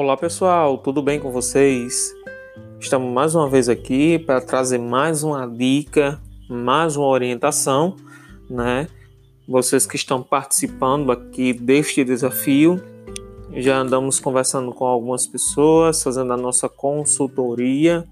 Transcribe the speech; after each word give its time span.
Olá 0.00 0.16
pessoal, 0.16 0.78
tudo 0.78 1.02
bem 1.02 1.18
com 1.18 1.32
vocês? 1.32 2.14
Estamos 2.78 3.12
mais 3.12 3.34
uma 3.34 3.50
vez 3.50 3.68
aqui 3.68 4.16
para 4.16 4.40
trazer 4.40 4.78
mais 4.78 5.24
uma 5.24 5.44
dica, 5.44 6.20
mais 6.48 6.94
uma 6.94 7.08
orientação, 7.08 7.96
né? 8.48 8.86
Vocês 9.48 9.86
que 9.86 9.96
estão 9.96 10.22
participando 10.22 11.10
aqui 11.10 11.52
deste 11.52 12.04
desafio, 12.04 12.80
já 13.54 13.76
andamos 13.76 14.20
conversando 14.20 14.72
com 14.72 14.84
algumas 14.84 15.26
pessoas, 15.26 16.00
fazendo 16.00 16.32
a 16.32 16.36
nossa 16.36 16.68
consultoria, 16.68 18.04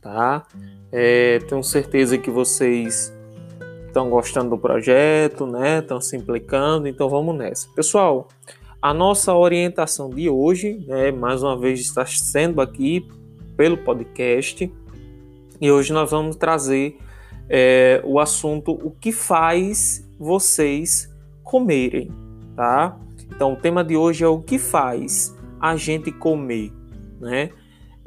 tá? 0.00 0.46
É, 0.92 1.40
tenho 1.40 1.64
certeza 1.64 2.18
que 2.18 2.30
vocês 2.30 3.12
estão 3.84 4.08
gostando 4.08 4.50
do 4.50 4.58
projeto, 4.58 5.44
né? 5.44 5.80
Estão 5.80 6.00
se 6.00 6.16
implicando, 6.16 6.86
então 6.86 7.08
vamos 7.08 7.34
nessa. 7.36 7.68
Pessoal, 7.74 8.28
a 8.82 8.94
nossa 8.94 9.34
orientação 9.34 10.08
de 10.08 10.30
hoje, 10.30 10.82
né, 10.86 11.12
mais 11.12 11.42
uma 11.42 11.58
vez, 11.58 11.80
está 11.80 12.06
sendo 12.06 12.60
aqui 12.62 13.06
pelo 13.56 13.76
podcast. 13.76 14.72
E 15.60 15.70
hoje 15.70 15.92
nós 15.92 16.10
vamos 16.10 16.36
trazer 16.36 16.96
é, 17.48 18.00
o 18.04 18.18
assunto 18.18 18.72
o 18.72 18.90
que 18.90 19.12
faz 19.12 20.08
vocês 20.18 21.12
comerem, 21.42 22.10
tá? 22.56 22.96
Então 23.28 23.52
o 23.52 23.56
tema 23.56 23.84
de 23.84 23.96
hoje 23.96 24.24
é 24.24 24.28
o 24.28 24.40
que 24.40 24.58
faz 24.58 25.36
a 25.60 25.76
gente 25.76 26.10
comer, 26.10 26.72
né? 27.20 27.50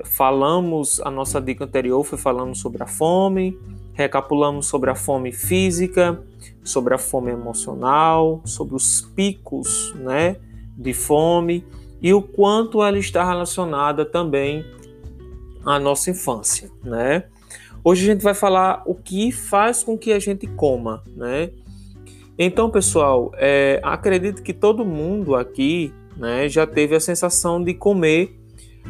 Falamos, 0.03 0.99
a 1.01 1.11
nossa 1.11 1.39
dica 1.39 1.65
anterior 1.65 2.03
foi 2.03 2.17
falando 2.17 2.55
sobre 2.55 2.81
a 2.81 2.87
fome, 2.87 3.55
recapitulamos 3.93 4.65
sobre 4.65 4.89
a 4.89 4.95
fome 4.95 5.31
física, 5.31 6.19
sobre 6.63 6.95
a 6.95 6.97
fome 6.97 7.31
emocional, 7.31 8.41
sobre 8.43 8.75
os 8.75 9.01
picos, 9.01 9.93
né? 9.97 10.37
De 10.77 10.93
fome 10.93 11.65
e 12.01 12.13
o 12.13 12.21
quanto 12.21 12.83
ela 12.83 12.97
está 12.97 13.23
relacionada 13.23 14.05
também 14.05 14.65
à 15.65 15.79
nossa 15.79 16.11
infância, 16.11 16.69
né? 16.83 17.23
Hoje 17.83 18.09
a 18.09 18.13
gente 18.13 18.23
vai 18.23 18.33
falar 18.33 18.81
o 18.85 18.95
que 18.95 19.31
faz 19.31 19.83
com 19.83 19.97
que 19.97 20.11
a 20.11 20.19
gente 20.19 20.47
coma, 20.47 21.03
né? 21.15 21.49
Então, 22.37 22.69
pessoal, 22.69 23.31
é, 23.35 23.79
acredito 23.83 24.41
que 24.41 24.53
todo 24.53 24.85
mundo 24.85 25.35
aqui, 25.35 25.93
né, 26.17 26.49
já 26.49 26.65
teve 26.65 26.95
a 26.95 26.99
sensação 26.99 27.63
de 27.63 27.73
comer 27.73 28.39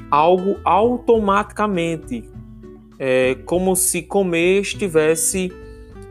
algo 0.10 0.58
automaticamente, 0.64 2.24
é, 2.98 3.36
como 3.46 3.76
se 3.76 4.02
comer 4.02 4.62
estivesse 4.62 5.52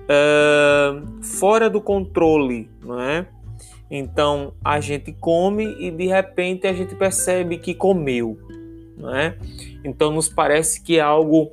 é, 0.09 1.03
fora 1.23 1.71
do 1.71 1.81
controle, 1.81 2.69
não 2.85 3.01
é? 3.01 3.27
Então 3.95 4.55
a 4.65 4.81
gente 4.81 5.13
come 5.13 5.77
e 5.79 5.91
de 5.91 6.07
repente 6.07 6.67
a 6.67 6.73
gente 6.73 6.95
percebe 6.95 7.59
que 7.59 7.75
comeu, 7.75 8.39
né? 8.97 9.37
Então 9.85 10.11
nos 10.11 10.31
parece 10.31 10.83
que 10.83 10.97
é 10.97 11.03
algo 11.03 11.53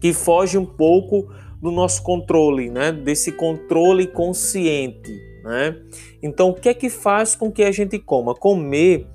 que 0.00 0.12
foge 0.12 0.58
um 0.58 0.66
pouco 0.66 1.32
do 1.62 1.70
nosso 1.70 2.02
controle, 2.02 2.68
né? 2.68 2.90
Desse 2.90 3.30
controle 3.30 4.08
consciente, 4.08 5.12
né? 5.44 5.80
Então 6.20 6.48
o 6.48 6.54
que 6.54 6.68
é 6.68 6.74
que 6.74 6.90
faz 6.90 7.36
com 7.36 7.52
que 7.52 7.62
a 7.62 7.70
gente 7.70 7.96
coma? 8.00 8.34
Comer 8.34 9.06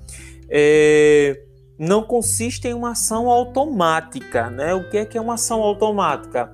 é, 0.48 1.38
não 1.78 2.02
consiste 2.02 2.66
em 2.66 2.72
uma 2.72 2.92
ação 2.92 3.28
automática, 3.28 4.48
né? 4.48 4.72
O 4.72 4.88
que 4.88 4.96
é 4.96 5.04
que 5.04 5.18
é 5.18 5.20
uma 5.20 5.34
ação 5.34 5.60
automática? 5.60 6.50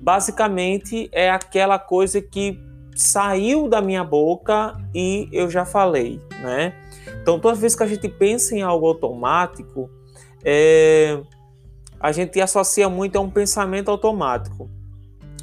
Basicamente 0.00 1.08
é 1.12 1.30
aquela 1.30 1.78
coisa 1.78 2.20
que 2.20 2.58
saiu 2.94 3.68
da 3.68 3.80
minha 3.80 4.04
boca 4.04 4.76
e 4.94 5.28
eu 5.32 5.50
já 5.50 5.64
falei, 5.64 6.20
né? 6.42 6.74
Então, 7.20 7.38
toda 7.38 7.54
vez 7.54 7.74
que 7.74 7.82
a 7.82 7.86
gente 7.86 8.08
pensa 8.08 8.54
em 8.54 8.62
algo 8.62 8.86
automático, 8.86 9.88
é, 10.44 11.20
a 12.00 12.10
gente 12.12 12.40
associa 12.40 12.88
muito 12.88 13.16
a 13.16 13.20
um 13.20 13.30
pensamento 13.30 13.90
automático. 13.90 14.68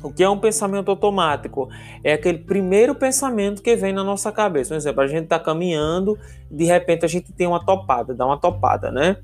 O 0.02 0.12
que 0.12 0.24
é 0.24 0.30
um 0.30 0.38
pensamento 0.38 0.90
automático? 0.90 1.70
É 2.04 2.14
aquele 2.14 2.40
primeiro 2.40 2.96
pensamento 2.96 3.62
que 3.62 3.76
vem 3.76 3.92
na 3.92 4.04
nossa 4.04 4.32
cabeça. 4.32 4.70
Por 4.70 4.78
exemplo, 4.78 5.02
a 5.02 5.08
gente 5.08 5.24
está 5.24 5.40
caminhando, 5.40 6.18
de 6.50 6.64
repente 6.64 7.04
a 7.04 7.08
gente 7.08 7.34
tem 7.34 7.48
uma 7.48 7.64
topada, 7.64 8.14
dá 8.14 8.26
uma 8.26 8.38
topada, 8.38 8.92
né? 8.92 9.18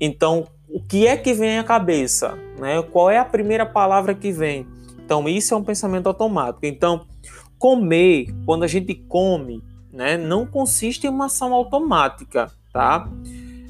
Então, 0.00 0.46
o 0.68 0.80
que 0.80 1.06
é 1.06 1.16
que 1.16 1.32
vem 1.32 1.58
à 1.58 1.64
cabeça? 1.64 2.36
Né? 2.58 2.82
Qual 2.82 3.10
é 3.10 3.18
a 3.18 3.24
primeira 3.24 3.66
palavra 3.66 4.14
que 4.14 4.32
vem? 4.32 4.66
Então, 5.04 5.28
isso 5.28 5.54
é 5.54 5.56
um 5.56 5.62
pensamento 5.62 6.06
automático. 6.06 6.66
Então, 6.66 7.06
comer, 7.58 8.34
quando 8.44 8.64
a 8.64 8.66
gente 8.66 8.94
come, 8.94 9.62
né, 9.92 10.16
não 10.16 10.46
consiste 10.46 11.06
em 11.06 11.10
uma 11.10 11.26
ação 11.26 11.54
automática, 11.54 12.50
tá? 12.72 13.08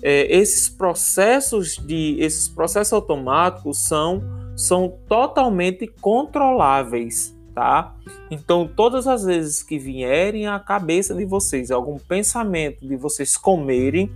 É, 0.03 0.37
esses 0.37 0.69
processos 0.69 1.77
de 1.77 2.17
esses 2.21 2.49
processos 2.49 2.93
automáticos 2.93 3.79
são 3.79 4.23
são 4.57 4.93
totalmente 5.09 5.87
controláveis, 5.87 7.37
tá? 7.55 7.95
Então, 8.31 8.67
todas 8.67 9.07
as 9.07 9.25
vezes 9.25 9.63
que 9.63 9.79
vierem 9.79 10.47
à 10.47 10.59
cabeça 10.59 11.15
de 11.15 11.25
vocês 11.25 11.71
algum 11.71 11.99
pensamento 11.99 12.87
de 12.87 12.97
vocês 12.97 13.37
comerem, 13.37 14.11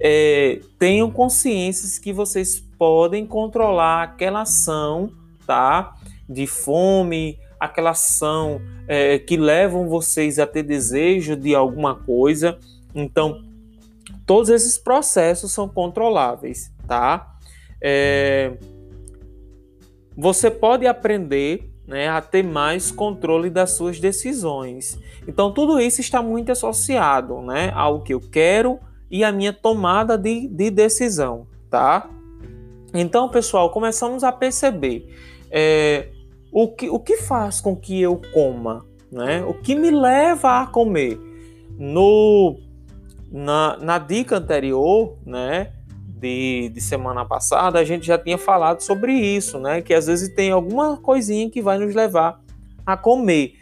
é, 0.00 0.60
tenham 0.78 1.10
consciência 1.10 2.00
que 2.00 2.12
vocês 2.12 2.58
podem 2.78 3.26
controlar 3.26 4.02
aquela 4.02 4.42
ação, 4.42 5.12
tá? 5.46 5.94
De 6.26 6.46
fome, 6.46 7.38
aquela 7.60 7.90
ação 7.90 8.60
é, 8.88 9.18
que 9.18 9.36
levam 9.36 9.86
vocês 9.86 10.38
a 10.38 10.46
ter 10.46 10.62
desejo 10.62 11.36
de 11.36 11.54
alguma 11.54 11.94
coisa. 11.94 12.58
Então, 12.94 13.44
todos 14.24 14.48
esses 14.48 14.78
processos 14.78 15.52
são 15.52 15.68
controláveis, 15.68 16.72
tá? 16.88 17.36
É, 17.80 18.54
você 20.16 20.50
pode 20.50 20.86
aprender 20.86 21.70
né, 21.86 22.08
a 22.08 22.20
ter 22.20 22.42
mais 22.42 22.90
controle 22.90 23.50
das 23.50 23.72
suas 23.72 23.98
decisões. 23.98 24.98
Então, 25.26 25.52
tudo 25.52 25.80
isso 25.80 26.00
está 26.00 26.22
muito 26.22 26.52
associado 26.52 27.42
né, 27.42 27.72
ao 27.74 28.00
que 28.02 28.14
eu 28.14 28.20
quero 28.20 28.78
e 29.10 29.24
a 29.24 29.32
minha 29.32 29.52
tomada 29.52 30.16
de, 30.16 30.46
de 30.46 30.70
decisão, 30.70 31.46
tá? 31.68 32.08
Então, 32.94 33.28
pessoal, 33.28 33.70
começamos 33.70 34.22
a 34.22 34.30
perceber 34.30 35.12
é, 35.50 36.08
o 36.52 36.68
que, 36.68 36.88
o 36.88 36.98
que 36.98 37.18
faz 37.18 37.60
com 37.60 37.76
que 37.76 38.00
eu 38.00 38.20
coma, 38.32 38.84
né? 39.10 39.44
O 39.44 39.54
que 39.54 39.74
me 39.74 39.90
leva 39.90 40.62
a 40.62 40.66
comer? 40.66 41.18
No, 41.78 42.58
na, 43.30 43.76
na 43.78 43.98
dica 43.98 44.36
anterior, 44.36 45.16
né? 45.24 45.72
De, 46.06 46.68
de 46.68 46.80
semana 46.82 47.24
passada, 47.24 47.78
a 47.78 47.84
gente 47.84 48.06
já 48.06 48.18
tinha 48.18 48.36
falado 48.36 48.82
sobre 48.82 49.12
isso, 49.14 49.58
né? 49.58 49.80
Que 49.80 49.94
às 49.94 50.06
vezes 50.06 50.34
tem 50.34 50.50
alguma 50.50 50.96
coisinha 50.98 51.48
que 51.48 51.62
vai 51.62 51.78
nos 51.78 51.94
levar 51.94 52.40
a 52.84 52.96
comer. 52.96 53.54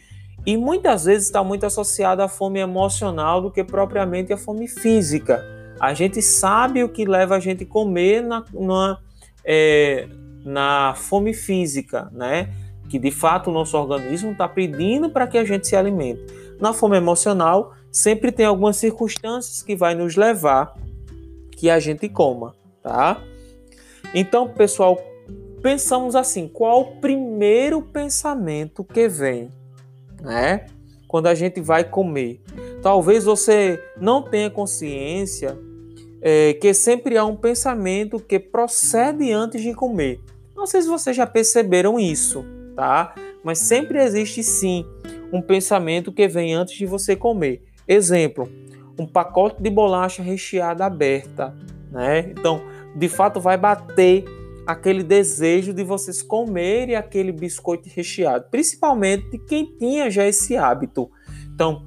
E 0.44 0.56
muitas 0.56 1.05
vezes 1.05 1.26
está 1.26 1.44
muito 1.44 1.66
associada 1.66 2.25
à 2.25 2.28
fome 2.28 2.59
emocional 2.59 3.41
do 3.41 3.50
que 3.50 3.62
propriamente 3.62 4.32
à 4.32 4.37
fome 4.37 4.66
física. 4.66 5.44
A 5.78 5.94
gente 5.94 6.20
sabe 6.22 6.82
o 6.82 6.88
que 6.88 7.05
leva 7.05 7.37
a 7.37 7.41
gente 7.41 7.65
a 7.65 7.66
comer 7.66 8.22
na, 8.22 8.44
na, 8.53 8.99
é, 9.44 10.09
na 10.44 10.94
fome 10.97 11.34
física, 11.34 12.09
né? 12.12 12.49
Que 12.88 12.99
de 12.99 13.10
fato 13.10 13.50
o 13.50 13.53
nosso 13.53 13.76
organismo 13.76 14.32
está 14.32 14.49
pedindo 14.49 15.10
para 15.10 15.26
que 15.26 15.38
a 15.38 15.44
gente 15.44 15.66
se 15.66 15.76
alimente. 15.76 16.22
Na 16.59 16.72
fome 16.72 16.97
emocional, 16.97 17.75
sempre 17.93 18.32
tem 18.32 18.47
algumas 18.47 18.76
circunstâncias 18.76 19.62
que 19.62 19.76
vai 19.76 19.94
nos 19.94 20.16
levar 20.16 20.75
que 21.53 21.69
a 21.69 21.78
gente 21.78 22.09
coma, 22.09 22.54
tá? 22.82 23.22
Então, 24.15 24.49
pessoal, 24.49 24.99
pensamos 25.62 26.16
assim, 26.16 26.49
qual 26.49 26.81
o 26.81 26.97
primeiro 27.00 27.82
pensamento 27.82 28.82
que 28.82 29.08
vem, 29.08 29.50
né? 30.20 30.67
Quando 31.06 31.26
a 31.26 31.35
gente 31.35 31.61
vai 31.61 31.85
comer. 31.85 32.40
Talvez 32.82 33.25
você 33.25 33.82
não 34.00 34.23
tenha 34.23 34.50
consciência 34.50 35.58
é, 36.20 36.55
que 36.55 36.73
sempre 36.75 37.17
há 37.17 37.25
um 37.25 37.37
pensamento 37.37 38.20
que 38.20 38.38
procede 38.38 39.32
antes 39.32 39.62
de 39.62 39.75
comer. 39.75 40.20
Não 40.56 40.67
sei 40.67 40.82
se 40.82 40.88
vocês 40.88 41.17
já 41.17 41.26
perceberam 41.26 41.99
isso 41.99 42.44
Mas 43.42 43.58
sempre 43.58 43.98
existe 43.98 44.42
sim 44.42 44.86
um 45.32 45.42
pensamento 45.42 46.12
que 46.12 46.26
vem 46.28 46.54
antes 46.54 46.76
de 46.76 46.86
você 46.86 47.14
comer. 47.14 47.62
Exemplo, 47.86 48.48
um 48.98 49.06
pacote 49.06 49.62
de 49.62 49.70
bolacha 49.70 50.22
recheada 50.22 50.84
aberta, 50.84 51.54
né? 51.90 52.20
Então, 52.30 52.62
de 52.94 53.08
fato 53.08 53.40
vai 53.40 53.56
bater 53.56 54.25
aquele 54.66 55.02
desejo 55.02 55.72
de 55.72 55.82
vocês 55.82 56.20
comerem 56.20 56.94
aquele 56.94 57.32
biscoito 57.32 57.88
recheado, 57.94 58.46
principalmente 58.50 59.30
de 59.30 59.38
quem 59.38 59.64
tinha 59.78 60.10
já 60.10 60.26
esse 60.26 60.56
hábito. 60.56 61.10
Então, 61.54 61.86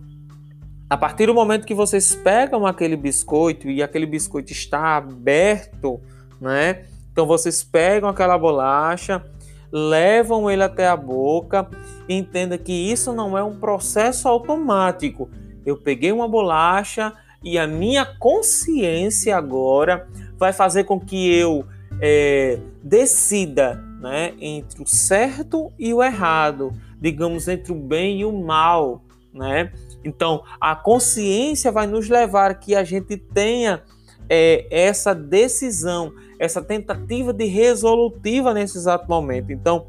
a 0.90 0.98
partir 0.98 1.28
do 1.28 1.34
momento 1.34 1.66
que 1.66 1.74
vocês 1.74 2.16
pegam 2.16 2.66
aquele 2.66 2.98
biscoito 2.98 3.70
e 3.70 3.82
aquele 3.82 4.06
biscoito 4.06 4.52
está 4.52 4.98
aberto, 4.98 6.02
né? 6.40 6.86
Então 7.12 7.26
vocês 7.26 7.64
pegam 7.64 8.10
aquela 8.10 8.38
bolacha, 8.38 9.24
levam 9.72 10.50
ele 10.50 10.64
até 10.64 10.88
a 10.88 10.98
boca. 10.98 11.68
Entenda 12.08 12.58
que 12.58 12.74
isso 12.74 13.14
não 13.14 13.38
é 13.38 13.44
um 13.44 13.56
processo 13.56 14.28
automático. 14.28 15.30
Eu 15.66 15.78
peguei 15.78 16.12
uma 16.12 16.28
bolacha, 16.28 17.14
E 17.44 17.58
a 17.58 17.66
minha 17.66 18.06
consciência 18.06 19.36
agora 19.36 20.08
vai 20.38 20.54
fazer 20.54 20.84
com 20.84 21.00
que 21.00 21.34
eu 21.34 21.66
é, 22.00 22.60
decida 22.84 23.84
né, 24.00 24.34
entre 24.40 24.82
o 24.82 24.88
certo 24.88 25.72
e 25.78 25.94
o 25.94 26.04
errado, 26.04 26.72
digamos, 27.00 27.48
entre 27.48 27.72
o 27.72 27.76
bem 27.76 28.22
e 28.22 28.26
o 28.26 28.32
mal. 28.32 29.04
Né? 29.34 29.72
Então, 30.04 30.44
a 30.60 30.76
consciência 30.76 31.72
vai 31.72 31.88
nos 31.88 32.10
levar 32.10 32.60
que 32.60 32.76
a 32.76 32.84
gente 32.84 33.18
tenha 33.18 33.84
é, 34.28 34.66
essa 34.72 35.14
decisão, 35.14 36.14
essa 36.42 36.60
tentativa 36.60 37.32
de 37.32 37.46
resolutiva 37.46 38.52
nesse 38.52 38.76
exato 38.76 39.08
momento. 39.08 39.52
Então, 39.52 39.86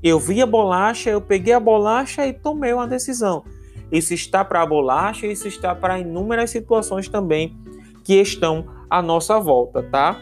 eu 0.00 0.20
vi 0.20 0.40
a 0.40 0.46
bolacha, 0.46 1.10
eu 1.10 1.20
peguei 1.20 1.52
a 1.52 1.58
bolacha 1.58 2.24
e 2.24 2.32
tomei 2.32 2.72
uma 2.72 2.86
decisão. 2.86 3.42
Isso 3.90 4.14
está 4.14 4.44
para 4.44 4.62
a 4.62 4.66
bolacha, 4.66 5.26
isso 5.26 5.48
está 5.48 5.74
para 5.74 5.98
inúmeras 5.98 6.50
situações 6.50 7.08
também 7.08 7.56
que 8.04 8.14
estão 8.20 8.68
à 8.88 9.02
nossa 9.02 9.40
volta, 9.40 9.82
tá? 9.82 10.16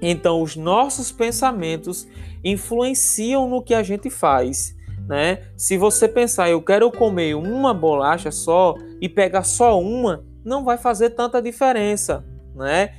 Então, 0.00 0.40
os 0.40 0.54
nossos 0.54 1.10
pensamentos 1.10 2.06
influenciam 2.44 3.48
no 3.48 3.60
que 3.60 3.74
a 3.74 3.82
gente 3.82 4.08
faz, 4.10 4.76
né? 5.08 5.48
Se 5.56 5.76
você 5.76 6.06
pensar, 6.06 6.48
eu 6.48 6.62
quero 6.62 6.92
comer 6.92 7.34
uma 7.34 7.74
bolacha 7.74 8.30
só 8.30 8.76
e 9.00 9.08
pegar 9.08 9.42
só 9.42 9.80
uma, 9.80 10.24
não 10.44 10.64
vai 10.64 10.78
fazer 10.78 11.10
tanta 11.10 11.42
diferença, 11.42 12.24
né? 12.54 12.90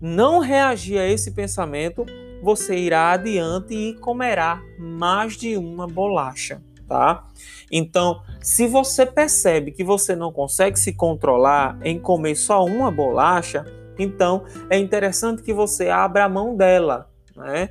Não 0.00 0.38
reagir 0.38 0.98
a 0.98 1.06
esse 1.06 1.32
pensamento, 1.32 2.06
você 2.42 2.76
irá 2.76 3.12
adiante 3.12 3.74
e 3.74 3.94
comerá 3.94 4.62
mais 4.78 5.36
de 5.36 5.56
uma 5.56 5.86
bolacha, 5.86 6.62
tá? 6.86 7.26
Então, 7.70 8.22
se 8.40 8.66
você 8.66 9.04
percebe 9.04 9.72
que 9.72 9.82
você 9.82 10.14
não 10.14 10.32
consegue 10.32 10.78
se 10.78 10.92
controlar 10.92 11.78
em 11.82 11.98
comer 11.98 12.36
só 12.36 12.64
uma 12.64 12.90
bolacha, 12.90 13.64
então 13.98 14.44
é 14.70 14.78
interessante 14.78 15.42
que 15.42 15.52
você 15.52 15.88
abra 15.88 16.24
a 16.24 16.28
mão 16.28 16.56
dela, 16.56 17.10
né? 17.36 17.70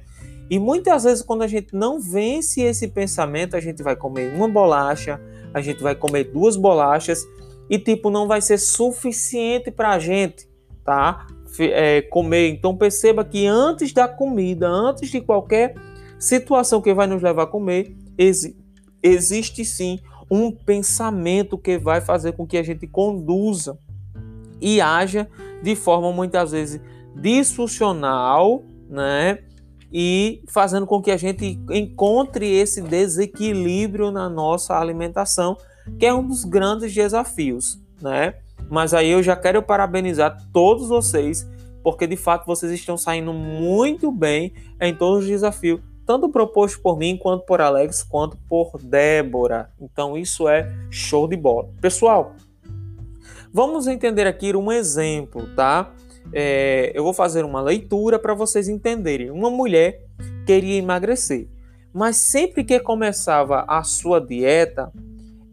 E 0.49 0.59
muitas 0.59 1.03
vezes, 1.03 1.23
quando 1.23 1.41
a 1.41 1.47
gente 1.47 1.73
não 1.73 1.99
vence 1.99 2.61
esse 2.61 2.87
pensamento, 2.87 3.55
a 3.55 3.59
gente 3.59 3.83
vai 3.83 3.95
comer 3.95 4.33
uma 4.33 4.47
bolacha, 4.47 5.19
a 5.53 5.61
gente 5.61 5.81
vai 5.83 5.93
comer 5.93 6.25
duas 6.25 6.55
bolachas 6.55 7.25
e, 7.69 7.77
tipo, 7.77 8.09
não 8.09 8.27
vai 8.27 8.39
ser 8.39 8.57
suficiente 8.57 9.71
para 9.71 9.91
a 9.91 9.99
gente, 9.99 10.49
tá? 10.85 11.27
É, 11.59 12.01
comer. 12.01 12.49
Então, 12.49 12.75
perceba 12.75 13.23
que 13.23 13.45
antes 13.45 13.93
da 13.93 14.07
comida, 14.07 14.67
antes 14.67 15.09
de 15.09 15.21
qualquer 15.21 15.75
situação 16.19 16.81
que 16.81 16.93
vai 16.93 17.07
nos 17.07 17.21
levar 17.21 17.43
a 17.43 17.47
comer, 17.47 17.95
exi 18.17 18.55
existe 19.03 19.63
sim 19.63 19.99
um 20.29 20.51
pensamento 20.51 21.57
que 21.57 21.77
vai 21.77 22.01
fazer 22.01 22.33
com 22.33 22.45
que 22.45 22.57
a 22.57 22.63
gente 22.63 22.87
conduza 22.87 23.77
e 24.59 24.81
haja 24.81 25.29
de 25.61 25.75
forma 25.75 26.11
muitas 26.11 26.51
vezes 26.51 26.81
disfuncional, 27.15 28.63
né? 28.89 29.39
E 29.91 30.43
fazendo 30.49 30.85
com 30.85 31.01
que 31.01 31.11
a 31.11 31.17
gente 31.17 31.57
encontre 31.69 32.45
esse 32.45 32.81
desequilíbrio 32.81 34.11
na 34.11 34.27
nossa 34.27 34.77
alimentação, 34.77 35.55
que 35.97 36.05
é 36.05 36.13
um 36.13 36.27
dos 36.27 36.43
grandes 36.43 36.93
desafios, 36.93 37.79
né? 38.01 38.33
Mas 38.69 38.93
aí 38.93 39.09
eu 39.09 39.23
já 39.23 39.35
quero 39.35 39.61
parabenizar 39.61 40.37
todos 40.51 40.89
vocês, 40.89 41.47
porque 41.83 42.05
de 42.05 42.17
fato 42.17 42.45
vocês 42.45 42.71
estão 42.71 42.97
saindo 42.97 43.33
muito 43.33 44.11
bem 44.11 44.53
em 44.79 44.93
todos 44.95 45.23
os 45.23 45.29
desafios, 45.29 45.79
tanto 46.05 46.29
proposto 46.29 46.81
por 46.81 46.97
mim, 46.97 47.17
quanto 47.17 47.45
por 47.45 47.61
Alex, 47.61 48.03
quanto 48.03 48.37
por 48.49 48.77
Débora. 48.81 49.69
Então 49.79 50.17
isso 50.17 50.47
é 50.47 50.71
show 50.89 51.27
de 51.27 51.37
bola. 51.37 51.69
Pessoal, 51.81 52.35
Vamos 53.57 53.87
entender 53.87 54.27
aqui 54.27 54.55
um 54.55 54.71
exemplo, 54.71 55.47
tá? 55.55 55.91
É, 56.33 56.91
eu 56.93 57.03
vou 57.03 57.13
fazer 57.13 57.45
uma 57.45 57.61
leitura 57.61 58.19
para 58.19 58.33
vocês 58.33 58.67
entenderem. 58.67 59.31
Uma 59.31 59.49
mulher 59.49 60.01
queria 60.45 60.77
emagrecer, 60.77 61.47
mas 61.93 62.17
sempre 62.17 62.63
que 62.63 62.79
começava 62.79 63.65
a 63.67 63.81
sua 63.83 64.19
dieta, 64.19 64.91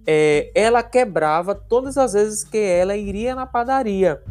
é, 0.06 0.50
ela 0.54 0.82
quebrava 0.82 1.54
todas 1.54 1.96
as 1.96 2.12
vezes 2.12 2.44
que 2.44 2.58
ela 2.58 2.96
iria 2.96 3.34
na 3.34 3.46
padaria, 3.46 4.22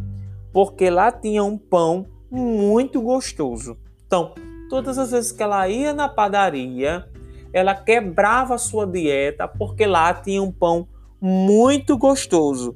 porque 0.52 0.90
lá 0.90 1.12
tinha 1.12 1.44
um 1.44 1.58
pão 1.58 2.08
muito 2.30 3.02
gostoso. 3.02 3.78
Então, 4.06 4.34
todas 4.70 4.98
as 4.98 5.12
vezes 5.12 5.32
que 5.32 5.44
ela 5.44 5.68
ia 5.68 5.94
na 5.94 6.08
padaria, 6.08 7.08
ela 7.52 7.76
quebrava 7.76 8.58
sua 8.58 8.86
dieta 8.86 9.48
porque 9.48 9.86
lá 9.86 10.14
tinha 10.14 10.42
um 10.42 10.52
pão 10.52 10.88
muito 11.22 11.98
gostoso 11.98 12.76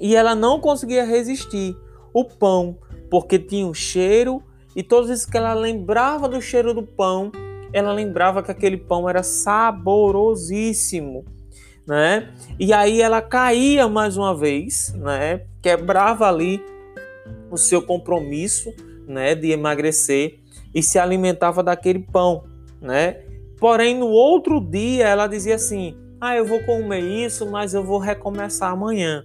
e 0.00 0.16
ela 0.16 0.34
não 0.34 0.60
conseguia 0.60 1.04
resistir 1.04 1.76
o 2.12 2.24
pão, 2.24 2.78
porque 3.10 3.38
tinha 3.38 3.66
um 3.66 3.74
cheiro 3.74 4.42
e 4.74 4.82
todas 4.82 5.04
as 5.04 5.10
vezes 5.10 5.26
que 5.26 5.36
ela 5.36 5.54
lembrava 5.54 6.28
do 6.28 6.40
cheiro 6.40 6.72
do 6.72 6.82
pão, 6.82 7.30
ela 7.72 7.92
lembrava 7.92 8.42
que 8.42 8.50
aquele 8.50 8.76
pão 8.76 9.08
era 9.08 9.22
saborosíssimo, 9.22 11.24
né? 11.88 12.28
E 12.60 12.70
aí 12.70 13.00
ela 13.00 13.22
caía 13.22 13.88
mais 13.88 14.18
uma 14.18 14.36
vez, 14.36 14.92
né? 14.94 15.40
Quebrava 15.62 16.28
ali 16.28 16.62
o 17.50 17.56
seu 17.56 17.80
compromisso, 17.80 18.74
né, 19.06 19.34
de 19.34 19.50
emagrecer 19.50 20.38
e 20.74 20.82
se 20.82 20.98
alimentava 20.98 21.62
daquele 21.62 22.00
pão, 22.00 22.44
né? 22.78 23.22
Porém, 23.58 23.96
no 23.96 24.08
outro 24.08 24.60
dia 24.60 25.08
ela 25.08 25.26
dizia 25.26 25.54
assim: 25.54 25.96
"Ah, 26.20 26.36
eu 26.36 26.44
vou 26.44 26.62
comer 26.62 27.00
isso, 27.00 27.50
mas 27.50 27.72
eu 27.72 27.82
vou 27.82 27.98
recomeçar 27.98 28.70
amanhã". 28.70 29.24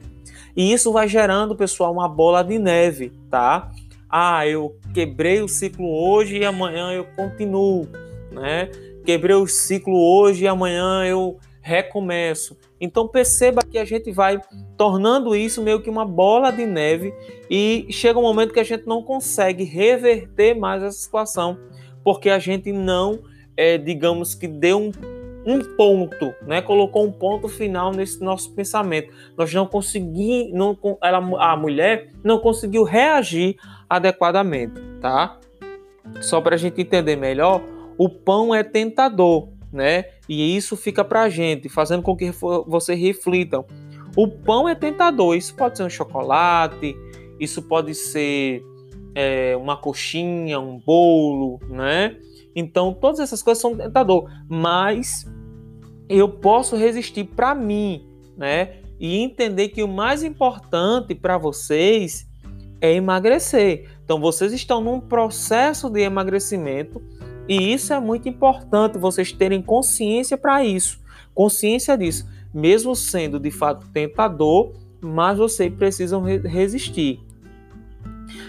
E 0.55 0.71
isso 0.71 0.93
vai 0.93 1.07
gerando, 1.07 1.55
pessoal, 1.55 1.91
uma 1.91 2.07
bola 2.07 2.43
de 2.43 2.57
neve, 2.57 3.11
tá? 3.29 3.71
Ah, 4.09 4.47
eu 4.47 4.77
quebrei 4.93 5.41
o 5.41 5.49
ciclo 5.49 5.89
hoje 5.89 6.37
e 6.37 6.45
amanhã 6.45 6.93
eu 6.93 7.03
continuo, 7.15 7.89
né? 8.31 8.69
Quebrei 9.03 9.35
o 9.35 9.47
ciclo 9.47 9.97
hoje 9.97 10.45
e 10.45 10.47
amanhã 10.47 11.03
eu 11.03 11.37
recomeço. 11.63 12.57
Então 12.79 13.07
perceba 13.07 13.61
que 13.63 13.77
a 13.77 13.85
gente 13.85 14.11
vai 14.11 14.39
tornando 14.77 15.35
isso 15.35 15.63
meio 15.63 15.81
que 15.81 15.89
uma 15.89 16.05
bola 16.05 16.51
de 16.51 16.65
neve 16.65 17.13
e 17.49 17.87
chega 17.89 18.19
um 18.19 18.23
momento 18.23 18.53
que 18.53 18.59
a 18.59 18.65
gente 18.65 18.85
não 18.85 19.01
consegue 19.01 19.63
reverter 19.63 20.53
mais 20.53 20.83
essa 20.83 20.97
situação, 20.97 21.57
porque 22.03 22.29
a 22.29 22.37
gente 22.37 22.71
não, 22.73 23.23
é, 23.55 23.77
digamos 23.77 24.35
que 24.35 24.47
deu 24.47 24.77
um 24.79 24.91
um 25.45 25.59
ponto, 25.75 26.33
né? 26.47 26.61
Colocou 26.61 27.05
um 27.05 27.11
ponto 27.11 27.47
final 27.47 27.91
nesse 27.91 28.23
nosso 28.23 28.53
pensamento. 28.53 29.11
Nós 29.37 29.53
não 29.53 29.65
conseguimos, 29.65 30.53
não, 30.53 30.77
ela, 31.01 31.17
a 31.51 31.57
mulher 31.57 32.09
não 32.23 32.39
conseguiu 32.39 32.83
reagir 32.83 33.57
adequadamente, 33.89 34.81
tá? 35.01 35.37
Só 36.21 36.39
para 36.39 36.55
a 36.55 36.57
gente 36.57 36.81
entender 36.81 37.15
melhor, 37.15 37.61
o 37.97 38.09
pão 38.09 38.53
é 38.53 38.63
tentador, 38.63 39.49
né? 39.73 40.05
E 40.29 40.55
isso 40.55 40.77
fica 40.77 41.03
para 41.03 41.23
a 41.23 41.29
gente, 41.29 41.67
fazendo 41.67 42.03
com 42.03 42.15
que 42.15 42.31
você 42.67 42.93
reflitam. 42.93 43.65
O 44.15 44.27
pão 44.27 44.69
é 44.69 44.75
tentador. 44.75 45.35
Isso 45.35 45.55
pode 45.55 45.75
ser 45.75 45.83
um 45.83 45.89
chocolate, 45.89 46.95
isso 47.39 47.63
pode 47.63 47.95
ser 47.95 48.63
é, 49.15 49.57
uma 49.57 49.75
coxinha, 49.75 50.59
um 50.59 50.79
bolo, 50.79 51.59
né? 51.67 52.15
Então, 52.55 52.93
todas 52.93 53.19
essas 53.19 53.41
coisas 53.41 53.59
são 53.59 53.75
tentador, 53.75 54.29
mas 54.47 55.25
eu 56.07 56.29
posso 56.29 56.75
resistir 56.75 57.23
para 57.23 57.55
mim, 57.55 58.07
né? 58.37 58.75
E 58.99 59.17
entender 59.17 59.69
que 59.69 59.81
o 59.81 59.87
mais 59.87 60.23
importante 60.23 61.15
para 61.15 61.37
vocês 61.37 62.27
é 62.79 62.93
emagrecer. 62.93 63.89
Então, 64.03 64.19
vocês 64.19 64.53
estão 64.53 64.81
num 64.81 64.99
processo 64.99 65.89
de 65.89 66.01
emagrecimento 66.01 67.01
e 67.47 67.73
isso 67.73 67.93
é 67.93 67.99
muito 67.99 68.27
importante 68.29 68.97
vocês 68.97 69.31
terem 69.31 69.61
consciência 69.61 70.37
para 70.37 70.63
isso, 70.63 70.99
consciência 71.33 71.97
disso, 71.97 72.27
mesmo 72.53 72.95
sendo 72.95 73.39
de 73.39 73.51
fato 73.51 73.87
tentador, 73.89 74.73
mas 75.01 75.37
vocês 75.37 75.73
precisam 75.73 76.23
resistir. 76.23 77.19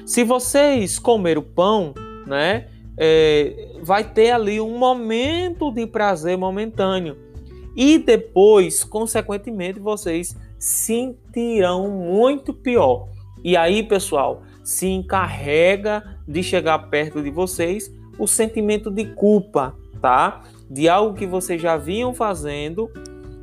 Se 0.06 0.22
vocês 0.22 0.98
comer 0.98 1.36
o 1.36 1.42
pão, 1.42 1.94
né? 2.26 2.68
é, 2.96 3.72
vai 3.82 4.04
ter 4.04 4.30
ali 4.30 4.60
um 4.60 4.78
momento 4.78 5.70
de 5.70 5.86
prazer 5.86 6.36
momentâneo. 6.36 7.16
E 7.76 7.98
depois, 7.98 8.84
consequentemente, 8.84 9.80
vocês 9.80 10.36
sentirão 10.58 11.90
muito 11.90 12.54
pior. 12.54 13.08
E 13.42 13.56
aí, 13.56 13.82
pessoal, 13.82 14.42
se 14.62 14.86
encarrega 14.86 16.18
de 16.26 16.42
chegar 16.42 16.78
perto 16.88 17.22
de 17.22 17.30
vocês 17.30 17.92
o 18.18 18.26
sentimento 18.26 18.90
de 18.90 19.06
culpa, 19.06 19.74
tá? 20.00 20.42
De 20.68 20.88
algo 20.88 21.16
que 21.16 21.26
vocês 21.26 21.60
já 21.60 21.76
vinham 21.76 22.14
fazendo 22.14 22.90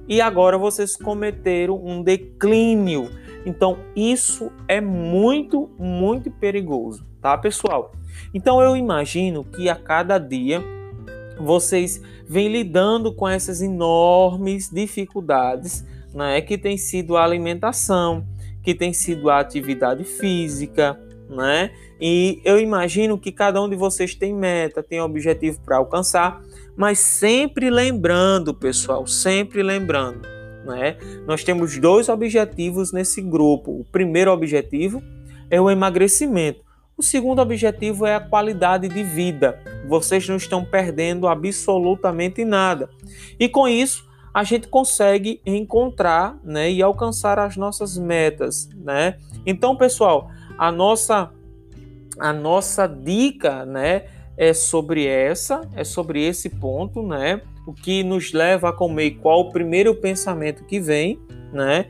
e 0.07 0.19
agora 0.19 0.57
vocês 0.57 0.95
cometeram 0.95 1.83
um 1.83 2.01
declínio. 2.03 3.09
Então, 3.45 3.77
isso 3.95 4.51
é 4.67 4.79
muito, 4.79 5.69
muito 5.79 6.29
perigoso, 6.29 7.05
tá, 7.21 7.37
pessoal? 7.37 7.91
Então 8.33 8.61
eu 8.61 8.75
imagino 8.75 9.43
que 9.43 9.69
a 9.69 9.75
cada 9.75 10.17
dia 10.17 10.63
vocês 11.39 12.01
vêm 12.27 12.49
lidando 12.49 13.13
com 13.13 13.27
essas 13.27 13.61
enormes 13.61 14.69
dificuldades, 14.69 15.85
né, 16.13 16.41
que 16.41 16.57
tem 16.57 16.77
sido 16.77 17.17
a 17.17 17.23
alimentação, 17.23 18.25
que 18.61 18.75
tem 18.75 18.93
sido 18.93 19.29
a 19.29 19.39
atividade 19.39 20.03
física, 20.03 20.99
né? 21.31 21.71
E 21.99 22.41
eu 22.43 22.59
imagino 22.59 23.17
que 23.17 23.31
cada 23.31 23.61
um 23.61 23.69
de 23.69 23.75
vocês 23.75 24.13
tem 24.13 24.33
meta, 24.33 24.83
tem 24.83 24.99
objetivo 25.01 25.59
para 25.61 25.77
alcançar, 25.77 26.41
mas 26.75 26.99
sempre 26.99 27.69
lembrando, 27.69 28.53
pessoal, 28.53 29.07
sempre 29.07 29.63
lembrando, 29.63 30.21
né? 30.65 30.97
Nós 31.25 31.43
temos 31.43 31.77
dois 31.77 32.09
objetivos 32.09 32.91
nesse 32.91 33.21
grupo. 33.21 33.71
O 33.71 33.85
primeiro 33.85 34.31
objetivo 34.31 35.01
é 35.49 35.59
o 35.59 35.69
emagrecimento. 35.69 36.61
O 36.97 37.03
segundo 37.03 37.41
objetivo 37.41 38.05
é 38.05 38.15
a 38.15 38.19
qualidade 38.19 38.87
de 38.87 39.03
vida. 39.03 39.59
Vocês 39.87 40.27
não 40.27 40.35
estão 40.35 40.63
perdendo 40.63 41.27
absolutamente 41.27 42.45
nada. 42.45 42.89
E 43.39 43.49
com 43.49 43.67
isso, 43.67 44.07
a 44.33 44.43
gente 44.43 44.67
consegue 44.67 45.41
encontrar 45.45 46.39
né, 46.43 46.71
e 46.71 46.81
alcançar 46.81 47.39
as 47.39 47.57
nossas 47.57 47.97
metas. 47.97 48.69
Né? 48.75 49.17
Então, 49.45 49.75
pessoal, 49.75 50.29
a 50.57 50.71
nossa, 50.71 51.31
a 52.19 52.33
nossa 52.33 52.87
dica 52.87 53.65
né, 53.65 54.05
é 54.37 54.53
sobre 54.53 55.05
essa, 55.05 55.61
é 55.75 55.83
sobre 55.83 56.25
esse 56.25 56.49
ponto, 56.49 57.03
né? 57.03 57.41
O 57.67 57.73
que 57.73 58.03
nos 58.03 58.33
leva 58.33 58.69
a 58.69 58.73
comer, 58.73 59.11
qual 59.21 59.41
o 59.41 59.51
primeiro 59.51 59.93
pensamento 59.95 60.65
que 60.65 60.79
vem, 60.79 61.19
né? 61.53 61.85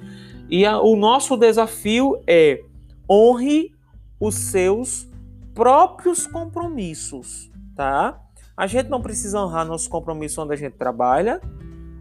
E 0.49 0.65
a, 0.65 0.81
o 0.81 0.95
nosso 0.95 1.37
desafio 1.37 2.21
é 2.27 2.61
honre 3.09 3.71
os 4.19 4.35
seus 4.35 5.07
próprios 5.53 6.27
compromissos, 6.27 7.49
tá? 7.75 8.19
A 8.55 8.67
gente 8.67 8.89
não 8.89 9.01
precisa 9.01 9.39
honrar 9.39 9.65
nosso 9.65 9.89
compromisso 9.89 10.41
onde 10.41 10.53
a 10.53 10.57
gente 10.57 10.73
trabalha, 10.73 11.41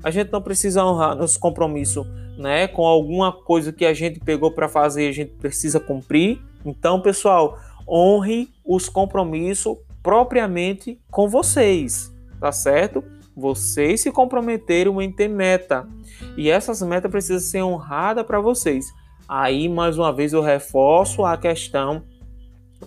a 0.02 0.10
gente 0.10 0.32
não 0.32 0.42
precisa 0.42 0.84
honrar 0.84 1.14
nosso 1.14 1.38
compromisso, 1.38 2.04
né, 2.36 2.66
com 2.68 2.86
alguma 2.86 3.32
coisa 3.32 3.72
que 3.72 3.84
a 3.84 3.92
gente 3.92 4.18
pegou 4.18 4.50
para 4.50 4.68
fazer, 4.68 5.08
a 5.08 5.12
gente 5.12 5.32
precisa 5.32 5.78
cumprir. 5.78 6.40
Então, 6.64 7.00
pessoal, 7.00 7.58
honre 7.88 8.48
os 8.64 8.88
compromissos 8.88 9.76
propriamente 10.02 11.00
com 11.10 11.28
vocês, 11.28 12.14
tá 12.38 12.52
certo? 12.52 13.02
Vocês 13.36 14.00
se 14.00 14.10
comprometeram 14.10 15.00
em 15.00 15.10
ter 15.10 15.28
meta 15.28 15.88
e 16.36 16.50
essas 16.50 16.82
metas 16.82 17.10
precisam 17.10 17.40
ser 17.40 17.62
honradas 17.62 18.26
para 18.26 18.40
vocês. 18.40 18.86
Aí, 19.28 19.68
mais 19.68 19.98
uma 19.98 20.12
vez, 20.12 20.32
eu 20.32 20.42
reforço 20.42 21.24
a 21.24 21.36
questão 21.36 22.02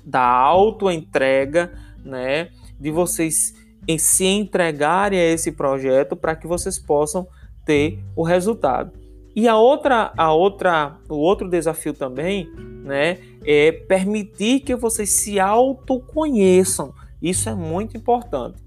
da 0.04 0.26
auto-entrega, 0.26 1.74
né? 2.04 2.50
De 2.80 2.92
vocês 2.92 3.54
se 3.98 4.26
entregarem 4.26 5.20
a 5.20 5.26
esse 5.26 5.52
projeto 5.52 6.16
para 6.16 6.36
que 6.36 6.48
vocês 6.48 6.78
possam 6.80 7.28
ter 7.66 8.04
o 8.16 8.24
resultado. 8.24 9.03
E 9.36 9.48
a 9.48 9.58
outra, 9.58 10.14
a 10.16 10.32
outra, 10.34 10.98
o 11.10 11.16
outro 11.16 11.50
desafio 11.50 11.94
também, 11.94 12.52
né, 12.84 13.20
é 13.46 13.72
permitir 13.72 14.60
que 14.60 14.76
vocês 14.76 15.10
se 15.10 15.40
autoconheçam. 15.40 16.94
Isso 17.22 17.50
é 17.50 17.56
muito 17.56 17.98
importante. 17.98 18.62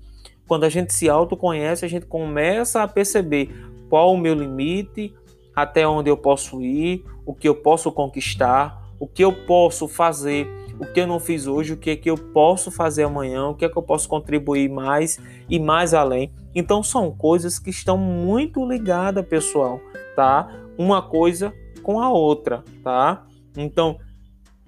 Quando 0.48 0.64
a 0.64 0.68
gente 0.68 0.92
se 0.92 1.08
autoconhece, 1.08 1.84
a 1.84 1.88
gente 1.88 2.06
começa 2.06 2.82
a 2.82 2.88
perceber 2.88 3.50
qual 3.88 4.12
o 4.12 4.18
meu 4.18 4.34
limite, 4.34 5.14
até 5.54 5.86
onde 5.86 6.10
eu 6.10 6.16
posso 6.16 6.62
ir, 6.62 7.04
o 7.24 7.34
que 7.34 7.48
eu 7.48 7.54
posso 7.54 7.90
conquistar, 7.92 8.90
o 8.98 9.06
que 9.06 9.22
eu 9.22 9.32
posso 9.32 9.86
fazer, 9.88 10.48
o 10.78 10.86
que 10.86 11.00
eu 11.00 11.06
não 11.06 11.18
fiz 11.18 11.46
hoje, 11.46 11.72
o 11.72 11.76
que 11.76 11.90
é 11.90 11.96
que 11.96 12.10
eu 12.10 12.16
posso 12.16 12.70
fazer 12.70 13.04
amanhã, 13.04 13.48
o 13.48 13.54
que 13.54 13.64
é 13.64 13.68
que 13.68 13.76
eu 13.76 13.82
posso 13.82 14.08
contribuir 14.08 14.68
mais 14.68 15.18
e 15.48 15.58
mais 15.58 15.94
além. 15.94 16.32
Então 16.54 16.82
são 16.82 17.10
coisas 17.10 17.58
que 17.58 17.70
estão 17.70 17.96
muito 17.96 18.66
ligadas, 18.66 19.26
pessoal, 19.26 19.80
tá? 20.14 20.48
Uma 20.78 21.02
coisa 21.02 21.52
com 21.82 22.00
a 22.00 22.10
outra, 22.10 22.64
tá? 22.82 23.24
Então, 23.56 23.98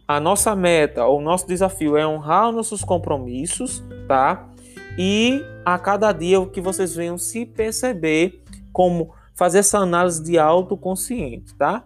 a 0.07 0.19
nossa 0.19 0.57
meta, 0.57 1.07
o 1.07 1.21
nosso 1.21 1.47
desafio 1.47 1.97
é 1.97 2.07
honrar 2.07 2.51
nossos 2.51 2.83
compromissos, 2.83 3.85
tá? 4.07 4.49
E 4.97 5.45
a 5.65 5.79
cada 5.79 6.11
dia 6.13 6.41
o 6.41 6.47
que 6.47 6.61
vocês 6.61 6.95
venham 6.95 7.19
se 7.19 7.45
perceber 7.45 8.43
como 8.73 9.13
fazer 9.35 9.59
essa 9.59 9.79
análise 9.79 10.23
de 10.23 10.39
autoconsciente, 10.39 11.55
tá? 11.55 11.85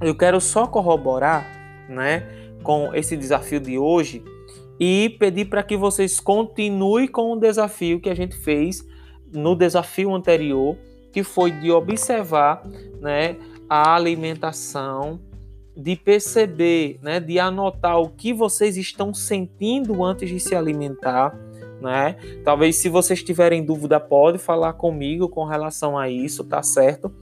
Eu 0.00 0.16
quero 0.16 0.40
só 0.40 0.66
corroborar, 0.66 1.46
né, 1.88 2.43
com 2.64 2.92
esse 2.94 3.16
desafio 3.16 3.60
de 3.60 3.78
hoje 3.78 4.24
e 4.80 5.14
pedir 5.20 5.44
para 5.44 5.62
que 5.62 5.76
vocês 5.76 6.18
continuem 6.18 7.06
com 7.06 7.32
o 7.32 7.38
desafio 7.38 8.00
que 8.00 8.10
a 8.10 8.16
gente 8.16 8.36
fez 8.36 8.84
no 9.32 9.54
desafio 9.54 10.12
anterior, 10.12 10.76
que 11.12 11.22
foi 11.22 11.52
de 11.52 11.70
observar, 11.70 12.62
né, 13.00 13.36
a 13.68 13.94
alimentação 13.94 15.20
de 15.76 15.94
perceber, 15.96 16.98
né, 17.02 17.20
de 17.20 17.38
anotar 17.38 18.00
o 18.00 18.08
que 18.08 18.32
vocês 18.32 18.76
estão 18.76 19.12
sentindo 19.12 20.02
antes 20.02 20.28
de 20.28 20.40
se 20.40 20.54
alimentar, 20.54 21.36
né? 21.80 22.16
Talvez 22.44 22.76
se 22.76 22.88
vocês 22.88 23.22
tiverem 23.22 23.64
dúvida 23.64 23.98
pode 23.98 24.38
falar 24.38 24.74
comigo 24.74 25.28
com 25.28 25.44
relação 25.44 25.98
a 25.98 26.08
isso, 26.08 26.44
tá 26.44 26.62
certo? 26.62 27.12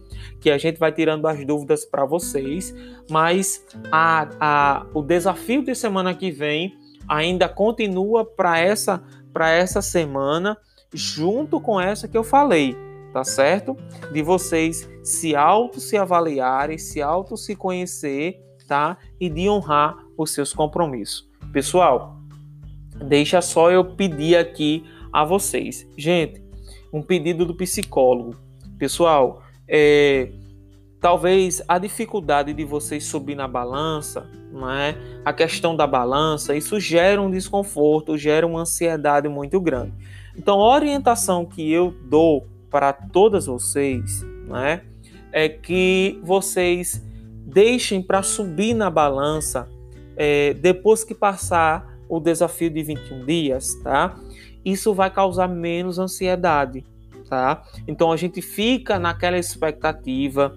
Que 0.41 0.51
a 0.51 0.59
gente 0.59 0.79
vai 0.79 0.93
tirando 0.93 1.27
as 1.27 1.45
dúvidas 1.45 1.85
para 1.85 2.05
vocês, 2.05 2.75
mas 3.11 3.65
a, 3.91 4.29
a, 4.41 4.87
o 4.95 5.03
desafio 5.03 5.65
de 5.65 5.75
semana 5.75 6.15
que 6.15 6.31
vem 6.31 6.77
ainda 7.09 7.49
continua 7.49 8.25
para 8.25 8.59
essa 8.59 9.03
para 9.33 9.51
essa 9.51 9.81
semana, 9.81 10.57
junto 10.93 11.59
com 11.59 11.81
essa 11.81 12.07
que 12.07 12.17
eu 12.17 12.23
falei, 12.23 12.77
tá 13.13 13.25
certo? 13.25 13.75
De 14.13 14.23
vocês 14.23 14.89
se 15.03 15.35
auto 15.35 15.81
se 15.81 15.97
avaliarem, 15.97 16.77
se 16.77 17.01
auto 17.01 17.37
se 17.37 17.57
conhecer, 17.57 18.39
tá? 18.69 18.99
E 19.19 19.29
de 19.29 19.49
honrar 19.49 19.97
os 20.17 20.33
seus 20.33 20.53
compromissos. 20.53 21.29
Pessoal, 21.53 22.19
deixa 23.07 23.41
só 23.41 23.71
eu 23.71 23.85
pedir 23.97 24.37
aqui 24.37 24.85
a 25.13 25.25
vocês. 25.25 25.87
Gente, 25.97 26.43
um 26.93 27.03
pedido 27.03 27.47
do 27.47 27.55
psicólogo. 27.55 28.37
Pessoal, 28.79 29.43
é, 29.75 30.29
talvez 31.01 31.63
a 31.67 31.79
dificuldade 31.79 32.53
de 32.53 32.63
vocês 32.63 33.05
subir 33.05 33.35
na 33.35 33.49
balança, 33.49 34.29
não 34.53 34.71
é? 34.71 34.95
a 35.25 35.33
questão 35.33 35.75
da 35.75 35.87
balança, 35.87 36.55
isso 36.55 36.79
gera 36.79 37.21
um 37.23 37.31
desconforto, 37.31 38.19
gera 38.19 38.47
uma 38.47 38.61
ansiedade 38.61 39.31
muito 39.31 39.59
grande. 39.59 39.95
Então, 40.37 40.61
a 40.61 40.75
orientação 40.75 41.47
que 41.47 41.73
eu 41.73 41.95
dou 42.05 42.47
para 42.71 42.93
todas 42.93 43.47
vocês 43.47 44.23
né, 44.47 44.83
é 45.33 45.49
que 45.49 46.21
vocês 46.23 47.03
deixem 47.47 48.03
para 48.03 48.23
subir 48.23 48.75
na 48.75 48.91
balança 48.91 49.69
é, 50.17 50.53
depois 50.55 51.03
que 51.03 51.15
passar 51.15 51.97
o 52.09 52.21
desafio 52.21 52.69
de 52.69 52.83
21 52.83 53.25
dias, 53.25 53.75
tá? 53.83 54.15
Isso 54.63 54.93
vai 54.93 55.11
causar 55.11 55.49
menos 55.49 55.99
ansiedade, 55.99 56.85
tá? 57.33 57.63
Então 57.89 58.13
a 58.13 58.17
gente 58.19 58.43
fica 58.43 58.99
naquela 58.99 59.39
expectativa, 59.39 60.55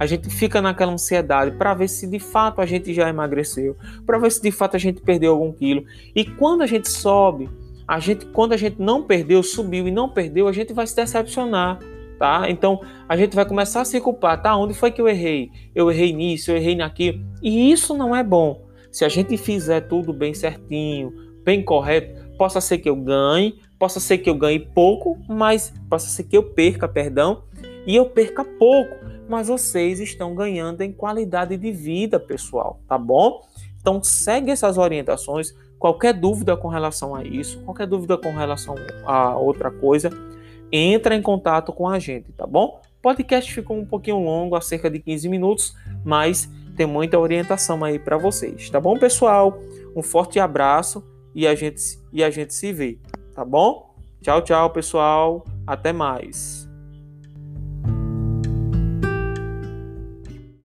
a 0.00 0.06
gente 0.06 0.30
fica 0.30 0.62
naquela 0.62 0.90
ansiedade 0.90 1.50
para 1.58 1.74
ver 1.74 1.86
se 1.86 2.06
de 2.06 2.18
fato 2.18 2.62
a 2.62 2.66
gente 2.66 2.94
já 2.94 3.10
emagreceu, 3.10 3.76
para 4.06 4.16
ver 4.16 4.32
se 4.32 4.40
de 4.40 4.50
fato 4.50 4.74
a 4.74 4.78
gente 4.78 5.02
perdeu 5.02 5.32
algum 5.32 5.52
quilo. 5.52 5.84
E 6.16 6.24
quando 6.24 6.62
a 6.62 6.66
gente 6.66 6.88
sobe, 6.88 7.50
a 7.86 8.00
gente, 8.00 8.24
quando 8.24 8.54
a 8.54 8.56
gente 8.56 8.80
não 8.80 9.02
perdeu, 9.02 9.42
subiu 9.42 9.86
e 9.86 9.90
não 9.90 10.08
perdeu, 10.08 10.48
a 10.48 10.52
gente 10.52 10.72
vai 10.72 10.86
se 10.86 10.96
decepcionar, 10.96 11.78
tá? 12.18 12.48
Então 12.48 12.80
a 13.06 13.18
gente 13.18 13.36
vai 13.36 13.44
começar 13.44 13.82
a 13.82 13.84
se 13.84 14.00
culpar, 14.00 14.40
tá? 14.40 14.56
Onde 14.56 14.72
foi 14.72 14.90
que 14.90 15.02
eu 15.02 15.06
errei? 15.06 15.50
Eu 15.74 15.90
errei 15.90 16.10
nisso, 16.10 16.50
eu 16.50 16.56
errei 16.56 16.74
naquilo. 16.74 17.22
E 17.42 17.70
isso 17.70 17.94
não 17.94 18.16
é 18.16 18.24
bom. 18.24 18.66
Se 18.90 19.04
a 19.04 19.10
gente 19.10 19.36
fizer 19.36 19.82
tudo 19.82 20.10
bem 20.10 20.32
certinho, 20.32 21.12
bem 21.44 21.62
correto, 21.62 22.34
possa 22.38 22.62
ser 22.62 22.78
que 22.78 22.88
eu 22.88 22.96
ganhe, 22.96 23.58
possa 23.84 24.00
ser 24.00 24.16
que 24.16 24.30
eu 24.30 24.34
ganhe 24.34 24.58
pouco, 24.58 25.18
mas 25.28 25.70
possa 25.90 26.08
ser 26.08 26.24
que 26.24 26.34
eu 26.34 26.42
perca, 26.42 26.88
perdão, 26.88 27.42
e 27.86 27.94
eu 27.94 28.06
perca 28.06 28.42
pouco, 28.42 28.96
mas 29.28 29.48
vocês 29.48 30.00
estão 30.00 30.34
ganhando 30.34 30.80
em 30.80 30.90
qualidade 30.90 31.54
de 31.58 31.70
vida, 31.70 32.18
pessoal, 32.18 32.80
tá 32.88 32.96
bom? 32.96 33.42
Então 33.78 34.02
segue 34.02 34.50
essas 34.50 34.78
orientações. 34.78 35.54
Qualquer 35.78 36.14
dúvida 36.14 36.56
com 36.56 36.68
relação 36.68 37.14
a 37.14 37.22
isso, 37.22 37.60
qualquer 37.60 37.86
dúvida 37.86 38.16
com 38.16 38.30
relação 38.30 38.74
a 39.04 39.36
outra 39.36 39.70
coisa, 39.70 40.08
entra 40.72 41.14
em 41.14 41.20
contato 41.20 41.70
com 41.70 41.86
a 41.86 41.98
gente, 41.98 42.32
tá 42.32 42.46
bom? 42.46 42.80
O 43.00 43.02
podcast 43.02 43.52
ficou 43.52 43.76
um 43.76 43.84
pouquinho 43.84 44.18
longo, 44.18 44.56
há 44.56 44.62
cerca 44.62 44.88
de 44.88 44.98
15 44.98 45.28
minutos, 45.28 45.76
mas 46.02 46.48
tem 46.74 46.86
muita 46.86 47.18
orientação 47.18 47.84
aí 47.84 47.98
para 47.98 48.16
vocês, 48.16 48.70
tá 48.70 48.80
bom, 48.80 48.98
pessoal? 48.98 49.58
Um 49.94 50.02
forte 50.02 50.40
abraço 50.40 51.04
e 51.34 51.46
a 51.46 51.54
gente 51.54 52.02
e 52.10 52.24
a 52.24 52.30
gente 52.30 52.54
se 52.54 52.72
vê, 52.72 52.98
tá 53.34 53.44
bom? 53.44 53.94
Tchau, 54.22 54.40
tchau, 54.40 54.70
pessoal. 54.70 55.44
Até 55.66 55.92
mais. 55.92 56.63